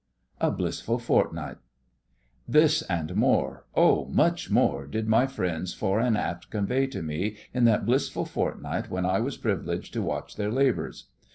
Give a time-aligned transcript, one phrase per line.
[0.39, 1.57] A BLISSFUL FORTNIGHT
[2.47, 4.05] This and more—oh!
[4.05, 9.05] much more—did my friends fore and aft convey to me in that blissful fortnight when
[9.05, 11.05] I was privileged to watch their labours.